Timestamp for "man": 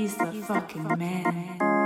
0.96-1.79